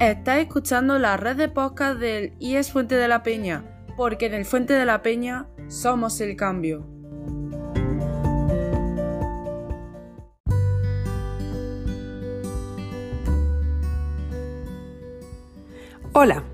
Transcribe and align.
Estás 0.00 0.38
escuchando 0.38 0.98
la 0.98 1.18
red 1.18 1.36
de 1.36 1.50
podcast 1.50 2.00
del 2.00 2.32
IES 2.38 2.72
Fuente 2.72 2.94
de 2.94 3.06
la 3.06 3.22
Peña, 3.22 3.84
porque 3.98 4.24
en 4.24 4.32
el 4.32 4.46
Fuente 4.46 4.72
de 4.72 4.86
la 4.86 5.02
Peña 5.02 5.46
somos 5.68 6.22
el 6.22 6.36
cambio. 6.36 6.86
Hola, 16.14 16.44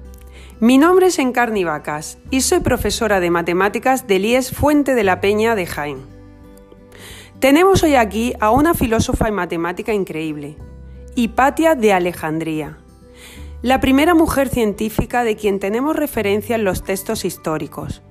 mi 0.59 0.77
nombre 0.77 1.07
es 1.07 1.21
Encarni 1.21 1.63
Vacas 1.63 2.19
y 2.33 2.41
soy 2.41 2.59
profesora 2.59 3.21
de 3.21 3.31
matemáticas 3.31 4.09
del 4.09 4.25
IES 4.25 4.51
Fuente 4.51 4.97
de 4.97 5.05
la 5.05 5.21
Peña 5.21 5.55
de 5.55 5.67
Jaén. 5.67 5.99
Tenemos 7.39 7.85
hoy 7.85 7.95
aquí 7.95 8.35
a 8.41 8.51
una 8.51 8.75
filósofa 8.75 9.29
y 9.29 9.33
matemática 9.33 9.93
increíble, 9.93 10.57
Hipatia 11.15 11.77
de 11.77 11.93
Alejandría, 11.93 12.79
la 13.63 13.81
primera 13.81 14.15
mujer 14.15 14.49
científica 14.49 15.25
de 15.25 15.37
quien 15.37 15.59
tenemos 15.59 15.97
referencia 15.97 16.57
en 16.57 16.65
los 16.65 16.85
textos 16.85 17.25
históricos. 17.25 18.03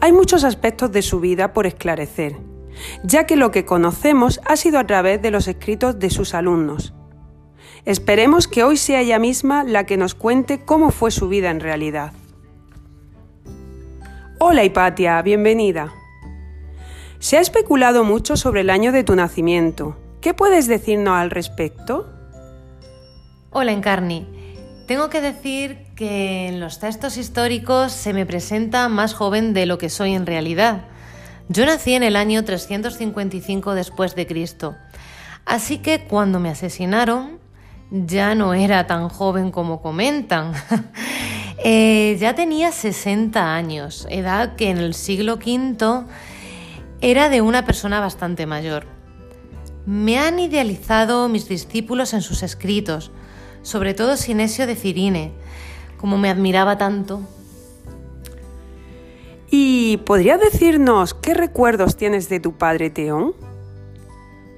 Hay 0.00 0.12
muchos 0.12 0.44
aspectos 0.44 0.92
de 0.92 1.02
su 1.02 1.20
vida 1.20 1.52
por 1.52 1.66
esclarecer, 1.66 2.36
ya 3.02 3.26
que 3.26 3.36
lo 3.36 3.50
que 3.50 3.64
conocemos 3.64 4.40
ha 4.44 4.56
sido 4.56 4.78
a 4.78 4.86
través 4.86 5.22
de 5.22 5.30
los 5.30 5.48
escritos 5.48 5.98
de 5.98 6.10
sus 6.10 6.34
alumnos, 6.34 6.94
Esperemos 7.84 8.48
que 8.48 8.64
hoy 8.64 8.78
sea 8.78 9.02
ella 9.02 9.18
misma 9.18 9.62
la 9.62 9.84
que 9.84 9.98
nos 9.98 10.14
cuente 10.14 10.64
cómo 10.64 10.90
fue 10.90 11.10
su 11.10 11.28
vida 11.28 11.50
en 11.50 11.60
realidad. 11.60 12.12
Hola 14.38 14.64
Hipatia, 14.64 15.20
bienvenida. 15.20 15.92
Se 17.18 17.36
ha 17.36 17.40
especulado 17.40 18.02
mucho 18.02 18.38
sobre 18.38 18.62
el 18.62 18.70
año 18.70 18.90
de 18.90 19.04
tu 19.04 19.14
nacimiento. 19.14 19.98
¿Qué 20.22 20.32
puedes 20.32 20.66
decirnos 20.66 21.14
al 21.14 21.30
respecto? 21.30 22.13
Hola 23.56 23.70
Encarni. 23.70 24.26
Tengo 24.88 25.10
que 25.10 25.20
decir 25.20 25.86
que 25.94 26.48
en 26.48 26.58
los 26.58 26.80
textos 26.80 27.16
históricos 27.16 27.92
se 27.92 28.12
me 28.12 28.26
presenta 28.26 28.88
más 28.88 29.14
joven 29.14 29.54
de 29.54 29.64
lo 29.64 29.78
que 29.78 29.90
soy 29.90 30.12
en 30.12 30.26
realidad. 30.26 30.86
Yo 31.48 31.64
nací 31.64 31.94
en 31.94 32.02
el 32.02 32.16
año 32.16 32.42
355 32.42 33.76
después 33.76 34.16
de 34.16 34.26
Cristo. 34.26 34.74
Así 35.44 35.78
que 35.78 36.02
cuando 36.02 36.40
me 36.40 36.48
asesinaron, 36.48 37.38
ya 37.92 38.34
no 38.34 38.54
era 38.54 38.88
tan 38.88 39.08
joven 39.08 39.52
como 39.52 39.80
comentan. 39.80 40.52
Eh, 41.66 42.18
ya 42.20 42.34
tenía 42.34 42.72
60 42.72 43.54
años, 43.54 44.06
edad 44.10 44.54
que 44.54 44.68
en 44.68 44.76
el 44.76 44.92
siglo 44.92 45.36
V 45.36 46.04
era 47.00 47.30
de 47.30 47.40
una 47.40 47.64
persona 47.64 48.00
bastante 48.00 48.44
mayor. 48.44 48.86
Me 49.86 50.18
han 50.18 50.40
idealizado 50.40 51.26
mis 51.30 51.48
discípulos 51.48 52.12
en 52.12 52.20
sus 52.20 52.42
escritos, 52.42 53.12
sobre 53.64 53.94
todo 53.94 54.16
Sinesio 54.16 54.68
de 54.68 54.76
Cirine, 54.76 55.32
como 55.96 56.18
me 56.18 56.30
admiraba 56.30 56.78
tanto. 56.78 57.22
¿Y 59.50 59.96
podría 59.98 60.38
decirnos 60.38 61.14
qué 61.14 61.34
recuerdos 61.34 61.96
tienes 61.96 62.28
de 62.28 62.40
tu 62.40 62.56
padre 62.56 62.90
Teón? 62.90 63.34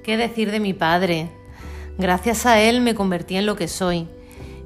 ¿Qué 0.03 0.17
decir 0.17 0.51
de 0.51 0.59
mi 0.59 0.73
padre? 0.73 1.29
Gracias 1.97 2.45
a 2.45 2.61
él 2.61 2.81
me 2.81 2.95
convertí 2.95 3.37
en 3.37 3.45
lo 3.45 3.55
que 3.55 3.67
soy. 3.67 4.07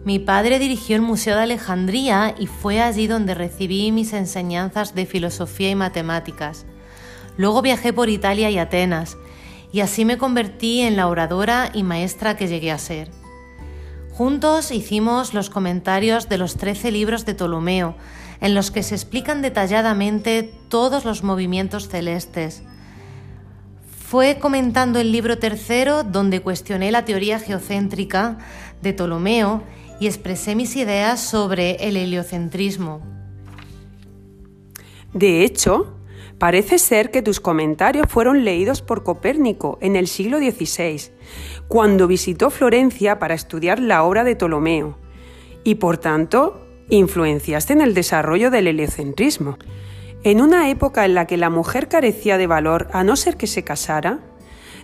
Mi 0.04 0.18
padre 0.18 0.58
dirigió 0.58 0.96
el 0.96 1.04
Museo 1.04 1.36
de 1.36 1.44
Alejandría 1.44 2.34
y 2.38 2.48
fue 2.48 2.82
allí 2.82 3.06
donde 3.06 3.36
recibí 3.36 3.92
mis 3.92 4.14
enseñanzas 4.14 4.96
de 4.96 5.06
filosofía 5.06 5.70
y 5.70 5.76
matemáticas. 5.76 6.66
Luego 7.38 7.62
viajé 7.62 7.94
por 7.94 8.10
Italia 8.10 8.50
y 8.50 8.58
Atenas, 8.58 9.18
y 9.72 9.82
así 9.82 10.04
me 10.04 10.18
convertí 10.18 10.82
en 10.82 10.96
la 10.96 11.08
oradora 11.08 11.70
y 11.74 11.84
maestra 11.84 12.36
que 12.36 12.48
llegué 12.48 12.72
a 12.72 12.80
ser. 12.80 13.21
Juntos 14.14 14.72
hicimos 14.72 15.34
los 15.34 15.50
comentarios 15.50 16.30
de 16.30 16.38
los 16.38 16.56
trece 16.58 16.92
libros 16.92 17.26
de 17.26 17.34
Ptolomeo, 17.34 17.96
en 18.42 18.56
los 18.56 18.72
que 18.72 18.84
se 18.84 18.96
explican 18.96 19.42
detalladamente 19.42 20.52
todos 20.70 21.06
los 21.06 21.24
movimientos 21.24 21.88
celestes, 21.88 22.64
fue 24.12 24.40
comentando 24.40 25.00
el 25.00 25.14
libro 25.14 25.38
tercero 25.38 26.04
donde 26.04 26.42
cuestioné 26.42 26.92
la 26.92 27.06
teoría 27.06 27.40
geocéntrica 27.40 28.40
de 28.82 28.92
Ptolomeo 28.92 29.64
y 30.02 30.08
expresé 30.08 30.54
mis 30.54 30.76
ideas 30.76 31.22
sobre 31.22 31.76
el 31.88 31.96
heliocentrismo. 31.96 33.02
De 35.14 35.46
hecho, 35.46 35.96
parece 36.38 36.80
ser 36.80 37.12
que 37.12 37.22
tus 37.22 37.40
comentarios 37.40 38.08
fueron 38.10 38.44
leídos 38.44 38.82
por 38.82 39.04
Copérnico 39.04 39.78
en 39.82 39.96
el 39.96 40.08
siglo 40.08 40.40
XVI, 40.40 41.12
cuando 41.68 42.08
visitó 42.08 42.50
Florencia 42.50 43.20
para 43.20 43.34
estudiar 43.34 43.80
la 43.80 44.04
obra 44.04 44.24
de 44.24 44.36
Ptolomeo, 44.36 44.98
y 45.64 45.76
por 45.76 45.98
tanto 45.98 46.68
influenciaste 46.90 47.74
en 47.74 47.82
el 47.82 47.94
desarrollo 47.94 48.52
del 48.52 48.68
heliocentrismo. 48.68 49.58
En 50.24 50.42
una 50.42 50.70
época 50.70 51.06
en 51.06 51.16
la 51.16 51.26
que 51.26 51.38
la 51.38 51.50
mujer 51.50 51.88
carecía 51.88 52.38
de 52.38 52.48
valor 52.48 52.90
a 52.94 53.04
no 53.04 53.16
ser 53.16 53.38
que 53.38 53.48
se 53.48 53.64
casara, 53.64 54.20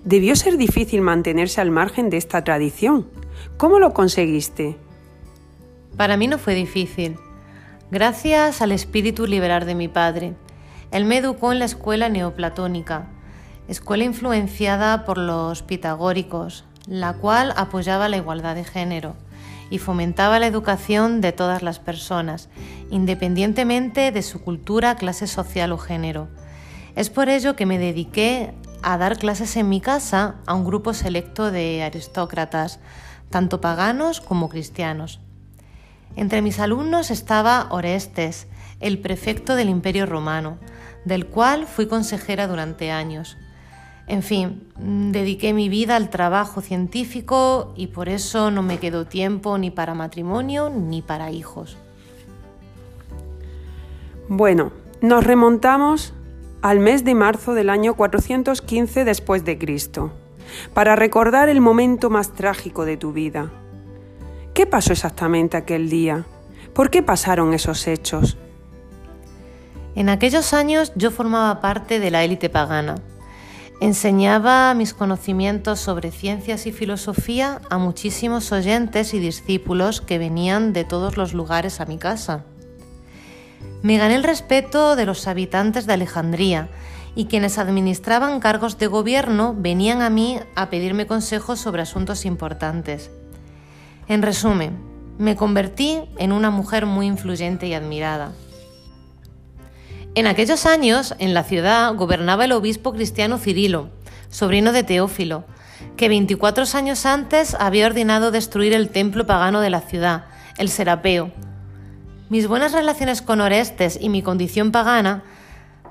debió 0.03 0.35
ser 0.35 0.57
difícil 0.57 1.01
mantenerse 1.01 1.61
al 1.61 1.69
margen 1.69 2.09
de 2.09 2.17
esta 2.17 2.43
tradición. 2.43 3.07
¿Cómo 3.57 3.79
lo 3.79 3.93
conseguiste? 3.93 4.77
Para 5.97 6.17
mí 6.17 6.27
no 6.27 6.37
fue 6.37 6.55
difícil. 6.55 7.17
Gracias 7.91 8.61
al 8.61 8.71
espíritu 8.71 9.27
liberal 9.27 9.65
de 9.65 9.75
mi 9.75 9.87
padre. 9.87 10.33
Él 10.91 11.05
me 11.05 11.17
educó 11.17 11.51
en 11.51 11.59
la 11.59 11.65
escuela 11.65 12.09
neoplatónica, 12.09 13.07
escuela 13.67 14.03
influenciada 14.03 15.05
por 15.05 15.17
los 15.17 15.61
pitagóricos, 15.61 16.63
la 16.87 17.13
cual 17.13 17.53
apoyaba 17.57 18.07
la 18.07 18.17
igualdad 18.17 18.55
de 18.55 18.63
género 18.63 19.15
y 19.69 19.79
fomentaba 19.79 20.39
la 20.39 20.47
educación 20.47 21.19
de 21.19 21.33
todas 21.33 21.61
las 21.61 21.79
personas, 21.79 22.49
independientemente 22.89 24.11
de 24.11 24.21
su 24.21 24.41
cultura, 24.41 24.95
clase 24.95 25.27
social 25.27 25.73
o 25.73 25.77
género. 25.77 26.29
Es 26.95 27.09
por 27.09 27.27
ello 27.29 27.55
que 27.55 27.65
me 27.65 27.77
dediqué 27.77 28.53
a 28.81 28.97
dar 28.97 29.17
clases 29.17 29.57
en 29.57 29.67
mi 29.67 29.81
casa 29.81 30.35
a 30.45 30.53
un 30.53 30.63
grupo 30.63 30.93
selecto 30.93 31.51
de 31.51 31.83
aristócratas, 31.83 32.79
tanto 33.29 33.59
paganos 33.59 34.21
como 34.21 34.47
cristianos. 34.47 35.19
Entre 36.15 36.41
mis 36.41 36.59
alumnos 36.59 37.11
estaba 37.11 37.67
Orestes, 37.69 38.47
el 38.79 38.99
prefecto 38.99 39.55
del 39.55 39.69
Imperio 39.69 40.05
Romano, 40.05 40.57
del 41.05 41.25
cual 41.25 41.67
fui 41.67 41.87
consejera 41.87 42.47
durante 42.47 42.91
años. 42.91 43.37
En 44.07 44.23
fin, 44.23 44.69
mm, 44.77 45.11
dediqué 45.11 45.53
mi 45.53 45.67
vida 45.67 45.95
al 45.95 46.09
trabajo 46.09 46.61
científico 46.61 47.73
y 47.75 47.87
por 47.87 48.07
eso 48.07 48.51
no 48.51 48.63
me 48.63 48.77
quedó 48.77 49.05
tiempo 49.05 49.57
ni 49.57 49.69
para 49.69 49.93
matrimonio 49.93 50.69
ni 50.69 51.01
para 51.01 51.31
hijos. 51.31 51.77
Bueno, 54.29 54.71
nos 55.01 55.23
remontamos 55.23 56.13
al 56.61 56.79
mes 56.79 57.03
de 57.03 57.15
marzo 57.15 57.53
del 57.53 57.69
año 57.69 57.95
415 57.95 59.05
después 59.05 59.45
de 59.45 59.57
Cristo, 59.57 60.11
para 60.73 60.95
recordar 60.95 61.49
el 61.49 61.61
momento 61.61 62.09
más 62.09 62.33
trágico 62.33 62.85
de 62.85 62.97
tu 62.97 63.13
vida. 63.13 63.51
¿Qué 64.53 64.65
pasó 64.65 64.91
exactamente 64.93 65.55
aquel 65.55 65.89
día? 65.89 66.25
¿Por 66.73 66.89
qué 66.89 67.03
pasaron 67.03 67.53
esos 67.53 67.87
hechos? 67.87 68.37
En 69.97 70.09
aquellos 70.09 70.53
años 70.53 70.91
yo 70.95 71.09
formaba 71.09 71.59
parte 71.59 71.99
de 71.99 72.11
la 72.11 72.23
élite 72.23 72.49
pagana 72.49 72.97
Enseñaba 73.79 74.71
mis 74.75 74.93
conocimientos 74.93 75.79
sobre 75.79 76.11
ciencias 76.11 76.67
y 76.67 76.71
filosofía 76.71 77.61
a 77.71 77.79
muchísimos 77.79 78.51
oyentes 78.51 79.15
y 79.15 79.19
discípulos 79.19 80.01
que 80.01 80.19
venían 80.19 80.71
de 80.71 80.83
todos 80.83 81.17
los 81.17 81.33
lugares 81.33 81.81
a 81.81 81.85
mi 81.85 81.97
casa. 81.97 82.43
Me 83.81 83.97
gané 83.97 84.15
el 84.15 84.23
respeto 84.23 84.95
de 84.95 85.07
los 85.07 85.27
habitantes 85.27 85.87
de 85.87 85.93
Alejandría 85.93 86.69
y 87.15 87.25
quienes 87.25 87.57
administraban 87.57 88.39
cargos 88.39 88.77
de 88.77 88.85
gobierno 88.85 89.55
venían 89.57 90.03
a 90.03 90.11
mí 90.11 90.39
a 90.55 90.69
pedirme 90.69 91.07
consejos 91.07 91.59
sobre 91.59 91.81
asuntos 91.81 92.25
importantes. 92.25 93.09
En 94.07 94.21
resumen, 94.21 94.77
me 95.17 95.35
convertí 95.35 96.01
en 96.19 96.33
una 96.33 96.51
mujer 96.51 96.85
muy 96.85 97.07
influyente 97.07 97.67
y 97.67 97.73
admirada. 97.73 98.31
En 100.17 100.25
aquellos 100.25 100.65
años, 100.65 101.13
en 101.19 101.35
la 101.35 101.43
ciudad 101.43 101.93
gobernaba 101.93 102.45
el 102.45 102.51
obispo 102.51 102.91
cristiano 102.91 103.37
Cirilo, 103.37 103.91
sobrino 104.31 104.71
de 104.71 104.81
Teófilo, 104.81 105.43
que 105.95 106.09
24 106.09 106.63
años 106.73 107.05
antes 107.05 107.53
había 107.53 107.85
ordenado 107.85 108.31
destruir 108.31 108.73
el 108.73 108.89
templo 108.89 109.27
pagano 109.27 109.61
de 109.61 109.69
la 109.69 109.81
ciudad, 109.81 110.25
el 110.57 110.69
Serapeo. 110.69 111.31
Mis 112.29 112.47
buenas 112.47 112.71
relaciones 112.71 113.21
con 113.21 113.41
Orestes 113.41 113.99
y 114.01 114.09
mi 114.09 114.23
condición 114.23 114.71
pagana 114.71 115.21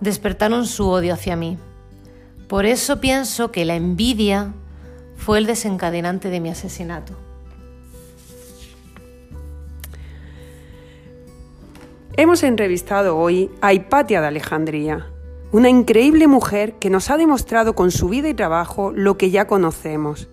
despertaron 0.00 0.66
su 0.66 0.88
odio 0.88 1.14
hacia 1.14 1.36
mí. 1.36 1.56
Por 2.48 2.66
eso 2.66 3.00
pienso 3.00 3.52
que 3.52 3.64
la 3.64 3.76
envidia 3.76 4.54
fue 5.14 5.38
el 5.38 5.46
desencadenante 5.46 6.30
de 6.30 6.40
mi 6.40 6.48
asesinato. 6.48 7.25
Hemos 12.18 12.42
entrevistado 12.44 13.18
hoy 13.18 13.50
a 13.60 13.74
Hipatia 13.74 14.22
de 14.22 14.28
Alejandría, 14.28 15.12
una 15.52 15.68
increíble 15.68 16.26
mujer 16.26 16.72
que 16.78 16.88
nos 16.88 17.10
ha 17.10 17.18
demostrado 17.18 17.74
con 17.74 17.90
su 17.90 18.08
vida 18.08 18.26
y 18.30 18.32
trabajo 18.32 18.90
lo 18.90 19.18
que 19.18 19.30
ya 19.30 19.46
conocemos. 19.46 20.30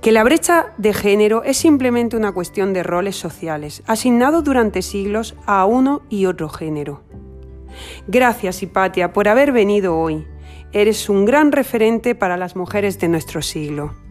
que 0.00 0.12
la 0.12 0.22
brecha 0.22 0.74
de 0.76 0.92
género 0.92 1.42
es 1.42 1.56
simplemente 1.56 2.16
una 2.16 2.30
cuestión 2.30 2.72
de 2.72 2.82
roles 2.82 3.16
sociales, 3.16 3.82
asignados 3.86 4.44
durante 4.44 4.82
siglos 4.82 5.34
a 5.46 5.64
uno 5.64 6.02
y 6.08 6.26
otro 6.26 6.50
género. 6.50 7.02
Gracias, 8.06 8.62
Hipatia, 8.62 9.12
por 9.12 9.28
haber 9.28 9.50
venido 9.50 9.96
hoy. 9.98 10.24
Eres 10.72 11.08
un 11.08 11.24
gran 11.24 11.52
referente 11.52 12.14
para 12.14 12.36
las 12.36 12.54
mujeres 12.54 13.00
de 13.00 13.08
nuestro 13.08 13.40
siglo. 13.40 14.03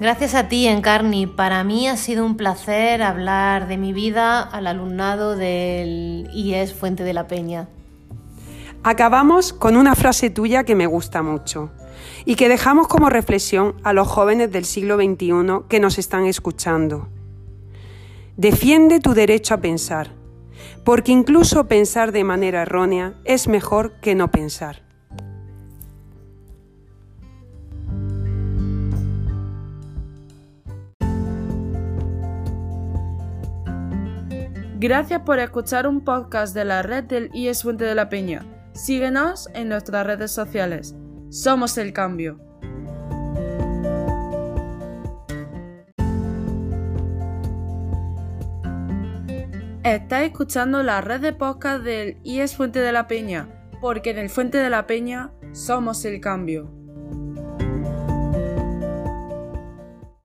Gracias 0.00 0.34
a 0.34 0.48
ti, 0.48 0.66
Encarni. 0.66 1.26
Para 1.28 1.62
mí 1.62 1.86
ha 1.86 1.96
sido 1.96 2.26
un 2.26 2.36
placer 2.36 3.00
hablar 3.00 3.68
de 3.68 3.76
mi 3.76 3.92
vida 3.92 4.40
al 4.40 4.66
alumnado 4.66 5.36
del 5.36 6.28
IES 6.34 6.74
Fuente 6.74 7.04
de 7.04 7.12
la 7.12 7.28
Peña. 7.28 7.68
Acabamos 8.82 9.52
con 9.52 9.76
una 9.76 9.94
frase 9.94 10.30
tuya 10.30 10.64
que 10.64 10.74
me 10.74 10.86
gusta 10.86 11.22
mucho 11.22 11.70
y 12.24 12.34
que 12.34 12.48
dejamos 12.48 12.88
como 12.88 13.08
reflexión 13.08 13.76
a 13.84 13.92
los 13.92 14.08
jóvenes 14.08 14.50
del 14.50 14.64
siglo 14.64 14.96
XXI 14.96 15.66
que 15.68 15.80
nos 15.80 15.96
están 15.98 16.26
escuchando. 16.26 17.08
Defiende 18.36 18.98
tu 18.98 19.14
derecho 19.14 19.54
a 19.54 19.58
pensar, 19.58 20.10
porque 20.84 21.12
incluso 21.12 21.68
pensar 21.68 22.10
de 22.10 22.24
manera 22.24 22.62
errónea 22.62 23.14
es 23.24 23.46
mejor 23.46 24.00
que 24.00 24.16
no 24.16 24.30
pensar. 24.30 24.83
Gracias 34.84 35.22
por 35.22 35.38
escuchar 35.38 35.86
un 35.86 36.04
podcast 36.04 36.54
de 36.54 36.66
la 36.66 36.82
red 36.82 37.04
del 37.04 37.30
IES 37.32 37.62
Fuente 37.62 37.86
de 37.86 37.94
la 37.94 38.10
Peña. 38.10 38.44
Síguenos 38.74 39.48
en 39.54 39.70
nuestras 39.70 40.06
redes 40.06 40.30
sociales. 40.30 40.94
Somos 41.30 41.78
el 41.78 41.94
cambio. 41.94 42.38
Estás 49.82 50.24
escuchando 50.24 50.82
la 50.82 51.00
red 51.00 51.22
de 51.22 51.32
podcast 51.32 51.82
del 51.82 52.18
IES 52.22 52.54
Fuente 52.54 52.80
de 52.80 52.92
la 52.92 53.08
Peña, 53.08 53.48
porque 53.80 54.10
en 54.10 54.18
el 54.18 54.28
Fuente 54.28 54.58
de 54.58 54.68
la 54.68 54.86
Peña 54.86 55.32
somos 55.52 56.04
el 56.04 56.20
cambio. 56.20 56.83